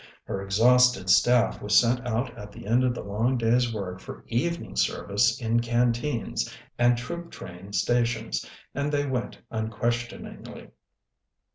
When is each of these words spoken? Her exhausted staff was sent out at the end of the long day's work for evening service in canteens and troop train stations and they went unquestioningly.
Her 0.23 0.41
exhausted 0.41 1.11
staff 1.11 1.61
was 1.61 1.77
sent 1.77 2.07
out 2.07 2.35
at 2.35 2.51
the 2.51 2.65
end 2.65 2.83
of 2.83 2.95
the 2.95 3.03
long 3.03 3.37
day's 3.37 3.71
work 3.71 3.99
for 3.99 4.23
evening 4.29 4.75
service 4.75 5.39
in 5.39 5.59
canteens 5.59 6.51
and 6.79 6.97
troop 6.97 7.29
train 7.29 7.71
stations 7.71 8.43
and 8.73 8.91
they 8.91 9.05
went 9.05 9.37
unquestioningly. 9.51 10.71